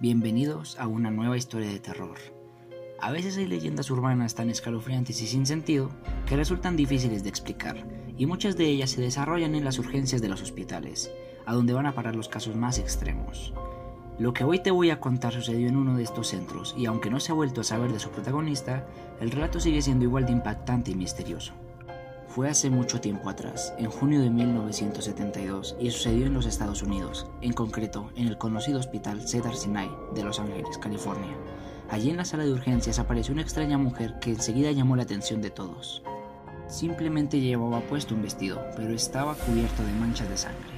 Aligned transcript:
Bienvenidos 0.00 0.76
a 0.80 0.88
una 0.88 1.12
nueva 1.12 1.36
historia 1.36 1.68
de 1.68 1.78
terror. 1.78 2.18
A 3.00 3.12
veces 3.12 3.36
hay 3.36 3.46
leyendas 3.46 3.90
urbanas 3.92 4.34
tan 4.34 4.50
escalofriantes 4.50 5.22
y 5.22 5.26
sin 5.28 5.46
sentido 5.46 5.88
que 6.26 6.36
resultan 6.36 6.76
difíciles 6.76 7.22
de 7.22 7.28
explicar, 7.28 7.86
y 8.18 8.26
muchas 8.26 8.56
de 8.56 8.66
ellas 8.66 8.90
se 8.90 9.00
desarrollan 9.00 9.54
en 9.54 9.64
las 9.64 9.78
urgencias 9.78 10.20
de 10.20 10.28
los 10.28 10.42
hospitales, 10.42 11.12
a 11.46 11.54
donde 11.54 11.74
van 11.74 11.86
a 11.86 11.94
parar 11.94 12.16
los 12.16 12.28
casos 12.28 12.56
más 12.56 12.78
extremos. 12.78 13.54
Lo 14.18 14.34
que 14.34 14.42
hoy 14.42 14.58
te 14.58 14.72
voy 14.72 14.90
a 14.90 14.98
contar 14.98 15.32
sucedió 15.32 15.68
en 15.68 15.76
uno 15.76 15.96
de 15.96 16.02
estos 16.02 16.26
centros, 16.26 16.74
y 16.76 16.86
aunque 16.86 17.08
no 17.08 17.20
se 17.20 17.30
ha 17.30 17.36
vuelto 17.36 17.60
a 17.60 17.64
saber 17.64 17.92
de 17.92 18.00
su 18.00 18.10
protagonista, 18.10 18.88
el 19.20 19.30
relato 19.30 19.60
sigue 19.60 19.80
siendo 19.80 20.04
igual 20.04 20.26
de 20.26 20.32
impactante 20.32 20.90
y 20.90 20.96
misterioso. 20.96 21.52
Fue 22.34 22.50
hace 22.50 22.68
mucho 22.68 23.00
tiempo 23.00 23.30
atrás, 23.30 23.72
en 23.78 23.88
junio 23.88 24.20
de 24.20 24.28
1972, 24.28 25.76
y 25.78 25.92
sucedió 25.92 26.26
en 26.26 26.34
los 26.34 26.46
Estados 26.46 26.82
Unidos, 26.82 27.28
en 27.42 27.52
concreto 27.52 28.10
en 28.16 28.26
el 28.26 28.38
conocido 28.38 28.80
hospital 28.80 29.28
Cedar 29.28 29.54
Sinai 29.54 29.88
de 30.16 30.24
Los 30.24 30.40
Ángeles, 30.40 30.76
California. 30.78 31.30
Allí 31.90 32.10
en 32.10 32.16
la 32.16 32.24
sala 32.24 32.42
de 32.42 32.50
urgencias 32.50 32.98
apareció 32.98 33.34
una 33.34 33.42
extraña 33.42 33.78
mujer 33.78 34.18
que 34.20 34.30
enseguida 34.30 34.72
llamó 34.72 34.96
la 34.96 35.04
atención 35.04 35.42
de 35.42 35.50
todos. 35.50 36.02
Simplemente 36.66 37.38
llevaba 37.38 37.78
puesto 37.82 38.16
un 38.16 38.22
vestido, 38.22 38.60
pero 38.74 38.92
estaba 38.94 39.36
cubierto 39.36 39.84
de 39.84 39.92
manchas 39.92 40.28
de 40.28 40.36
sangre. 40.36 40.74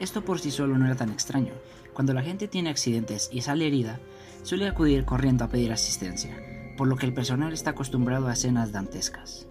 Esto 0.00 0.24
por 0.24 0.40
sí 0.40 0.50
solo 0.50 0.78
no 0.78 0.86
era 0.86 0.96
tan 0.96 1.10
extraño. 1.10 1.52
Cuando 1.94 2.12
la 2.12 2.24
gente 2.24 2.48
tiene 2.48 2.70
accidentes 2.70 3.28
y 3.30 3.42
sale 3.42 3.68
herida, 3.68 4.00
suele 4.42 4.66
acudir 4.66 5.04
corriendo 5.04 5.44
a 5.44 5.48
pedir 5.48 5.70
asistencia, 5.72 6.36
por 6.76 6.88
lo 6.88 6.96
que 6.96 7.06
el 7.06 7.14
personal 7.14 7.52
está 7.52 7.70
acostumbrado 7.70 8.26
a 8.26 8.32
escenas 8.32 8.72
dantescas. 8.72 9.46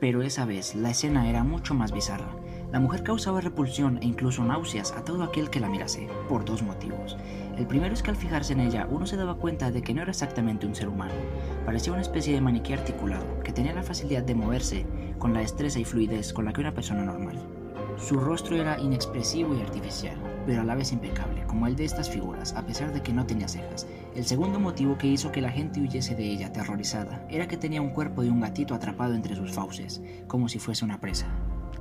Pero 0.00 0.22
esa 0.22 0.46
vez 0.46 0.74
la 0.74 0.90
escena 0.90 1.28
era 1.28 1.44
mucho 1.44 1.74
más 1.74 1.92
bizarra. 1.92 2.34
La 2.72 2.80
mujer 2.80 3.02
causaba 3.02 3.40
repulsión 3.40 3.98
e 4.00 4.06
incluso 4.06 4.42
náuseas 4.42 4.92
a 4.92 5.04
todo 5.04 5.22
aquel 5.22 5.50
que 5.50 5.60
la 5.60 5.68
mirase, 5.68 6.08
por 6.28 6.44
dos 6.44 6.62
motivos. 6.62 7.18
El 7.58 7.66
primero 7.66 7.92
es 7.92 8.02
que 8.02 8.10
al 8.10 8.16
fijarse 8.16 8.54
en 8.54 8.60
ella 8.60 8.86
uno 8.90 9.06
se 9.06 9.16
daba 9.16 9.34
cuenta 9.34 9.70
de 9.70 9.82
que 9.82 9.92
no 9.92 10.00
era 10.00 10.12
exactamente 10.12 10.66
un 10.66 10.74
ser 10.74 10.88
humano. 10.88 11.12
Parecía 11.66 11.92
una 11.92 12.00
especie 12.00 12.32
de 12.32 12.40
maniquí 12.40 12.72
articulado, 12.72 13.40
que 13.44 13.52
tenía 13.52 13.74
la 13.74 13.82
facilidad 13.82 14.22
de 14.22 14.34
moverse 14.34 14.86
con 15.18 15.34
la 15.34 15.40
destreza 15.40 15.78
y 15.78 15.84
fluidez 15.84 16.32
con 16.32 16.46
la 16.46 16.52
que 16.52 16.60
una 16.60 16.72
persona 16.72 17.04
normal. 17.04 17.59
Su 17.96 18.18
rostro 18.18 18.56
era 18.56 18.80
inexpresivo 18.80 19.54
y 19.54 19.60
artificial, 19.60 20.16
pero 20.46 20.62
a 20.62 20.64
la 20.64 20.74
vez 20.74 20.92
impecable, 20.92 21.44
como 21.46 21.66
el 21.66 21.76
de 21.76 21.84
estas 21.84 22.08
figuras, 22.08 22.54
a 22.54 22.64
pesar 22.64 22.92
de 22.92 23.02
que 23.02 23.12
no 23.12 23.26
tenía 23.26 23.48
cejas. 23.48 23.86
El 24.14 24.24
segundo 24.24 24.58
motivo 24.58 24.96
que 24.96 25.06
hizo 25.06 25.30
que 25.30 25.40
la 25.40 25.50
gente 25.50 25.80
huyese 25.80 26.14
de 26.14 26.24
ella 26.24 26.48
aterrorizada 26.48 27.24
era 27.28 27.46
que 27.46 27.56
tenía 27.56 27.82
un 27.82 27.90
cuerpo 27.90 28.22
de 28.22 28.30
un 28.30 28.40
gatito 28.40 28.74
atrapado 28.74 29.14
entre 29.14 29.36
sus 29.36 29.52
fauces, 29.52 30.02
como 30.26 30.48
si 30.48 30.58
fuese 30.58 30.84
una 30.84 31.00
presa. 31.00 31.26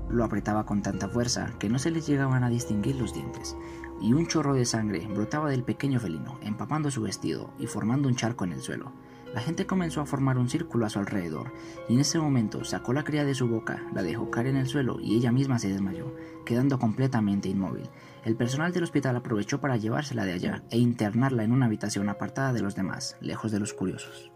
Lo 0.09 0.23
apretaba 0.23 0.65
con 0.65 0.81
tanta 0.81 1.07
fuerza 1.07 1.53
que 1.59 1.69
no 1.69 1.79
se 1.79 1.91
les 1.91 2.07
llegaban 2.07 2.43
a 2.43 2.49
distinguir 2.49 2.95
los 2.95 3.13
dientes, 3.13 3.55
y 4.01 4.13
un 4.13 4.27
chorro 4.27 4.53
de 4.53 4.65
sangre 4.65 5.07
brotaba 5.07 5.49
del 5.49 5.63
pequeño 5.63 5.99
felino, 5.99 6.39
empapando 6.41 6.91
su 6.91 7.01
vestido 7.01 7.53
y 7.59 7.67
formando 7.67 8.07
un 8.07 8.15
charco 8.15 8.45
en 8.45 8.53
el 8.53 8.61
suelo. 8.61 8.91
La 9.33 9.41
gente 9.41 9.67
comenzó 9.67 10.01
a 10.01 10.05
formar 10.05 10.37
un 10.39 10.49
círculo 10.49 10.85
a 10.85 10.89
su 10.89 10.97
alrededor, 10.97 11.53
y 11.87 11.93
en 11.93 11.99
ese 11.99 12.17
momento 12.17 12.63
sacó 12.63 12.93
la 12.93 13.03
cría 13.03 13.25
de 13.25 13.35
su 13.35 13.47
boca, 13.47 13.83
la 13.93 14.01
dejó 14.01 14.31
caer 14.31 14.47
en 14.47 14.57
el 14.57 14.67
suelo 14.67 14.99
y 14.99 15.15
ella 15.15 15.31
misma 15.31 15.59
se 15.59 15.69
desmayó, 15.69 16.15
quedando 16.45 16.79
completamente 16.79 17.47
inmóvil. 17.47 17.89
El 18.25 18.35
personal 18.35 18.73
del 18.73 18.83
hospital 18.83 19.15
aprovechó 19.15 19.61
para 19.61 19.77
llevársela 19.77 20.25
de 20.25 20.33
allá 20.33 20.63
e 20.71 20.79
internarla 20.79 21.43
en 21.43 21.51
una 21.51 21.67
habitación 21.67 22.09
apartada 22.09 22.53
de 22.53 22.61
los 22.61 22.75
demás, 22.75 23.17
lejos 23.21 23.51
de 23.51 23.59
los 23.59 23.73
curiosos. 23.73 24.31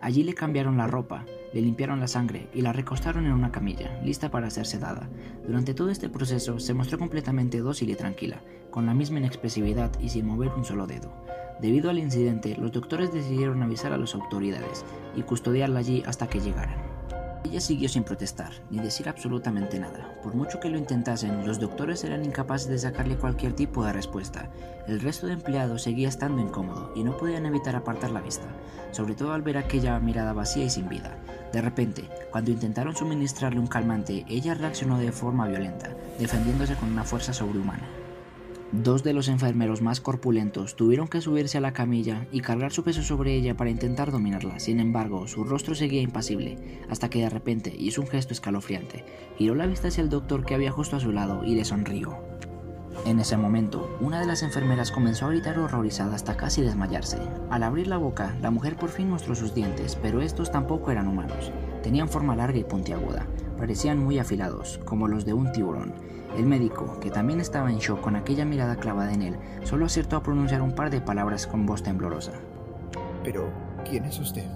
Allí 0.00 0.22
le 0.22 0.34
cambiaron 0.34 0.78
la 0.78 0.86
ropa, 0.86 1.26
le 1.52 1.60
limpiaron 1.60 2.00
la 2.00 2.08
sangre 2.08 2.48
y 2.54 2.62
la 2.62 2.72
recostaron 2.72 3.26
en 3.26 3.32
una 3.32 3.52
camilla, 3.52 4.00
lista 4.02 4.30
para 4.30 4.48
ser 4.48 4.66
sedada. 4.66 5.10
Durante 5.46 5.74
todo 5.74 5.90
este 5.90 6.08
proceso 6.08 6.58
se 6.58 6.72
mostró 6.72 6.98
completamente 6.98 7.58
dócil 7.58 7.90
y 7.90 7.94
tranquila, 7.94 8.42
con 8.70 8.86
la 8.86 8.94
misma 8.94 9.18
inexpresividad 9.18 9.90
y 10.00 10.08
sin 10.08 10.26
mover 10.26 10.48
un 10.56 10.64
solo 10.64 10.86
dedo. 10.86 11.12
Debido 11.60 11.90
al 11.90 11.98
incidente, 11.98 12.56
los 12.56 12.72
doctores 12.72 13.12
decidieron 13.12 13.62
avisar 13.62 13.92
a 13.92 13.98
las 13.98 14.14
autoridades 14.14 14.86
y 15.14 15.22
custodiarla 15.22 15.80
allí 15.80 16.02
hasta 16.06 16.28
que 16.28 16.40
llegaran. 16.40 16.89
Ella 17.44 17.60
siguió 17.60 17.88
sin 17.88 18.04
protestar, 18.04 18.52
ni 18.70 18.78
decir 18.80 19.08
absolutamente 19.08 19.78
nada. 19.78 20.14
Por 20.22 20.34
mucho 20.34 20.60
que 20.60 20.68
lo 20.68 20.76
intentasen, 20.76 21.46
los 21.46 21.58
doctores 21.58 22.04
eran 22.04 22.24
incapaces 22.24 22.68
de 22.68 22.78
sacarle 22.78 23.16
cualquier 23.16 23.54
tipo 23.54 23.84
de 23.84 23.92
respuesta. 23.92 24.50
El 24.86 25.00
resto 25.00 25.26
de 25.26 25.32
empleados 25.32 25.82
seguía 25.82 26.08
estando 26.08 26.42
incómodo 26.42 26.92
y 26.94 27.02
no 27.02 27.16
podían 27.16 27.46
evitar 27.46 27.76
apartar 27.76 28.10
la 28.10 28.20
vista, 28.20 28.46
sobre 28.92 29.14
todo 29.14 29.32
al 29.32 29.42
ver 29.42 29.56
aquella 29.56 29.98
mirada 30.00 30.32
vacía 30.32 30.64
y 30.64 30.70
sin 30.70 30.88
vida. 30.88 31.16
De 31.52 31.62
repente, 31.62 32.08
cuando 32.30 32.50
intentaron 32.50 32.94
suministrarle 32.94 33.58
un 33.58 33.66
calmante, 33.66 34.24
ella 34.28 34.54
reaccionó 34.54 34.98
de 34.98 35.10
forma 35.10 35.48
violenta, 35.48 35.88
defendiéndose 36.18 36.76
con 36.76 36.92
una 36.92 37.04
fuerza 37.04 37.32
sobrehumana. 37.32 37.99
Dos 38.72 39.02
de 39.02 39.12
los 39.12 39.26
enfermeros 39.26 39.82
más 39.82 40.00
corpulentos 40.00 40.76
tuvieron 40.76 41.08
que 41.08 41.20
subirse 41.20 41.58
a 41.58 41.60
la 41.60 41.72
camilla 41.72 42.28
y 42.30 42.40
cargar 42.40 42.72
su 42.72 42.84
peso 42.84 43.02
sobre 43.02 43.34
ella 43.34 43.56
para 43.56 43.70
intentar 43.70 44.12
dominarla. 44.12 44.60
Sin 44.60 44.78
embargo, 44.78 45.26
su 45.26 45.42
rostro 45.42 45.74
seguía 45.74 46.02
impasible, 46.02 46.78
hasta 46.88 47.10
que 47.10 47.18
de 47.18 47.30
repente 47.30 47.74
hizo 47.76 48.00
un 48.00 48.06
gesto 48.06 48.32
escalofriante. 48.32 49.04
Giró 49.36 49.56
la 49.56 49.66
vista 49.66 49.88
hacia 49.88 50.02
el 50.02 50.08
doctor 50.08 50.44
que 50.44 50.54
había 50.54 50.70
justo 50.70 50.94
a 50.94 51.00
su 51.00 51.10
lado 51.10 51.42
y 51.44 51.56
le 51.56 51.64
sonrió. 51.64 52.16
En 53.06 53.18
ese 53.18 53.36
momento, 53.36 53.96
una 54.00 54.20
de 54.20 54.26
las 54.26 54.44
enfermeras 54.44 54.92
comenzó 54.92 55.26
a 55.26 55.30
gritar 55.30 55.58
horrorizada 55.58 56.14
hasta 56.14 56.36
casi 56.36 56.62
desmayarse. 56.62 57.18
Al 57.50 57.64
abrir 57.64 57.88
la 57.88 57.96
boca, 57.96 58.36
la 58.40 58.52
mujer 58.52 58.76
por 58.76 58.90
fin 58.90 59.10
mostró 59.10 59.34
sus 59.34 59.52
dientes, 59.52 59.98
pero 60.00 60.20
estos 60.20 60.52
tampoco 60.52 60.92
eran 60.92 61.08
humanos. 61.08 61.50
Tenían 61.82 62.08
forma 62.08 62.36
larga 62.36 62.58
y 62.58 62.64
puntiaguda. 62.64 63.26
Parecían 63.60 64.02
muy 64.02 64.18
afilados, 64.18 64.80
como 64.86 65.06
los 65.06 65.26
de 65.26 65.34
un 65.34 65.52
tiburón. 65.52 65.92
El 66.34 66.46
médico, 66.46 66.98
que 66.98 67.10
también 67.10 67.40
estaba 67.40 67.70
en 67.70 67.78
shock 67.78 68.00
con 68.00 68.16
aquella 68.16 68.46
mirada 68.46 68.76
clavada 68.76 69.12
en 69.12 69.20
él, 69.20 69.36
solo 69.64 69.84
acertó 69.84 70.16
a 70.16 70.22
pronunciar 70.22 70.62
un 70.62 70.74
par 70.74 70.88
de 70.88 71.02
palabras 71.02 71.46
con 71.46 71.66
voz 71.66 71.82
temblorosa. 71.82 72.32
Pero, 73.22 73.52
¿quién 73.86 74.06
es 74.06 74.18
usted? 74.18 74.46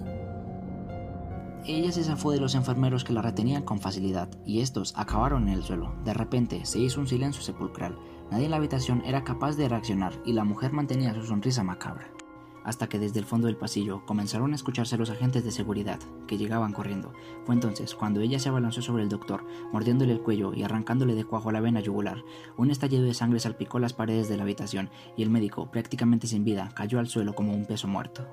Ella 1.67 1.91
se 1.91 2.03
zafó 2.03 2.31
de 2.31 2.39
los 2.39 2.55
enfermeros 2.55 3.03
que 3.03 3.13
la 3.13 3.21
retenían 3.21 3.61
con 3.61 3.79
facilidad, 3.79 4.27
y 4.43 4.61
estos 4.61 4.97
acabaron 4.97 5.47
en 5.47 5.53
el 5.53 5.63
suelo. 5.63 5.93
De 6.03 6.15
repente 6.15 6.65
se 6.65 6.79
hizo 6.79 6.99
un 6.99 7.07
silencio 7.07 7.43
sepulcral. 7.43 7.99
Nadie 8.31 8.45
en 8.45 8.51
la 8.51 8.57
habitación 8.57 9.03
era 9.05 9.23
capaz 9.23 9.55
de 9.55 9.69
reaccionar, 9.69 10.13
y 10.25 10.33
la 10.33 10.43
mujer 10.43 10.73
mantenía 10.73 11.13
su 11.13 11.23
sonrisa 11.27 11.63
macabra 11.63 12.14
hasta 12.65 12.87
que 12.87 12.99
desde 12.99 13.19
el 13.19 13.25
fondo 13.25 13.47
del 13.47 13.55
pasillo 13.55 14.05
comenzaron 14.05 14.51
a 14.51 14.55
escucharse 14.55 14.97
los 14.97 15.09
agentes 15.09 15.45
de 15.45 15.51
seguridad, 15.51 15.99
que 16.27 16.37
llegaban 16.37 16.73
corriendo. 16.73 17.13
Fue 17.45 17.55
entonces 17.55 17.95
cuando 17.95 18.21
ella 18.21 18.39
se 18.39 18.49
abalanzó 18.49 18.81
sobre 18.81 19.03
el 19.03 19.09
doctor, 19.09 19.45
mordiéndole 19.71 20.11
el 20.11 20.21
cuello 20.21 20.53
y 20.53 20.63
arrancándole 20.63 21.15
de 21.15 21.25
cuajo 21.25 21.51
la 21.51 21.61
vena 21.61 21.79
yugular. 21.79 22.23
Un 22.57 22.71
estallido 22.71 23.03
de 23.03 23.13
sangre 23.13 23.39
salpicó 23.39 23.79
las 23.79 23.93
paredes 23.93 24.27
de 24.27 24.37
la 24.37 24.43
habitación 24.43 24.89
y 25.15 25.23
el 25.23 25.29
médico, 25.29 25.71
prácticamente 25.71 26.27
sin 26.27 26.43
vida, 26.43 26.71
cayó 26.75 26.99
al 26.99 27.07
suelo 27.07 27.33
como 27.33 27.53
un 27.53 27.65
peso 27.65 27.87
muerto. 27.87 28.27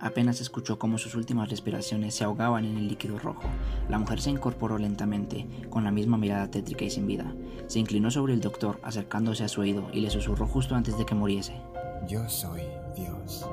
Apenas 0.00 0.40
escuchó 0.40 0.78
cómo 0.78 0.96
sus 0.96 1.14
últimas 1.14 1.50
respiraciones 1.50 2.14
se 2.14 2.24
ahogaban 2.24 2.64
en 2.64 2.78
el 2.78 2.88
líquido 2.88 3.18
rojo. 3.18 3.42
La 3.90 3.98
mujer 3.98 4.20
se 4.20 4.30
incorporó 4.30 4.78
lentamente, 4.78 5.46
con 5.68 5.84
la 5.84 5.90
misma 5.90 6.16
mirada 6.16 6.50
tétrica 6.50 6.86
y 6.86 6.90
sin 6.90 7.06
vida. 7.06 7.34
Se 7.66 7.78
inclinó 7.78 8.10
sobre 8.10 8.32
el 8.32 8.40
doctor, 8.40 8.80
acercándose 8.82 9.44
a 9.44 9.48
su 9.48 9.60
oído, 9.60 9.90
y 9.92 10.00
le 10.00 10.08
susurró 10.08 10.46
justo 10.46 10.74
antes 10.74 10.96
de 10.96 11.04
que 11.04 11.14
muriese. 11.14 11.60
Yo 12.08 12.28
soy 12.28 12.62
Dios. 12.96 13.46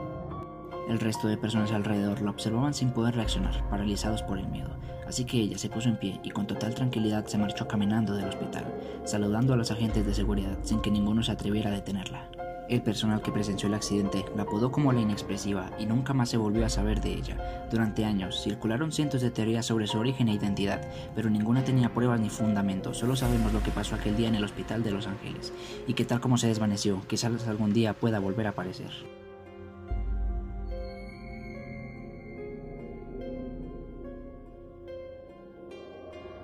El 0.89 0.99
resto 0.99 1.27
de 1.27 1.37
personas 1.37 1.71
alrededor 1.71 2.21
la 2.21 2.31
observaban 2.31 2.73
sin 2.73 2.91
poder 2.91 3.15
reaccionar, 3.15 3.67
paralizados 3.69 4.23
por 4.23 4.39
el 4.39 4.47
miedo. 4.47 4.69
Así 5.05 5.25
que 5.25 5.37
ella 5.37 5.57
se 5.57 5.69
puso 5.69 5.89
en 5.89 5.97
pie 5.97 6.19
y 6.23 6.31
con 6.31 6.47
total 6.47 6.73
tranquilidad 6.75 7.25
se 7.27 7.37
marchó 7.37 7.67
caminando 7.67 8.15
del 8.15 8.29
hospital, 8.29 8.65
saludando 9.03 9.53
a 9.53 9.57
los 9.57 9.71
agentes 9.71 10.05
de 10.05 10.13
seguridad 10.13 10.57
sin 10.63 10.81
que 10.81 10.91
ninguno 10.91 11.23
se 11.23 11.33
atreviera 11.33 11.69
a 11.69 11.73
detenerla. 11.73 12.29
El 12.69 12.81
personal 12.81 13.21
que 13.21 13.31
presenció 13.31 13.67
el 13.67 13.75
accidente 13.75 14.25
la 14.35 14.43
apodó 14.43 14.71
como 14.71 14.91
la 14.91 14.99
inexpresiva 14.99 15.71
y 15.79 15.85
nunca 15.85 16.13
más 16.13 16.29
se 16.29 16.35
volvió 16.35 16.65
a 16.65 16.69
saber 16.69 16.99
de 16.99 17.13
ella. 17.13 17.67
Durante 17.71 18.03
años 18.03 18.41
circularon 18.43 18.91
cientos 18.91 19.21
de 19.21 19.31
teorías 19.31 19.65
sobre 19.65 19.87
su 19.87 19.97
origen 19.97 20.27
e 20.27 20.33
identidad, 20.33 20.81
pero 21.15 21.29
ninguna 21.29 21.63
tenía 21.63 21.93
pruebas 21.93 22.19
ni 22.19 22.29
fundamento. 22.29 22.93
Solo 22.93 23.15
sabemos 23.15 23.53
lo 23.53 23.63
que 23.63 23.71
pasó 23.71 23.95
aquel 23.95 24.17
día 24.17 24.27
en 24.27 24.35
el 24.35 24.43
hospital 24.43 24.83
de 24.83 24.91
Los 24.91 25.07
Ángeles 25.07 25.53
y 25.87 25.93
que 25.93 26.03
tal 26.03 26.19
como 26.19 26.37
se 26.37 26.47
desvaneció, 26.47 27.01
quizás 27.07 27.47
algún 27.47 27.71
día 27.71 27.93
pueda 27.93 28.19
volver 28.19 28.47
a 28.47 28.51
aparecer. 28.51 28.91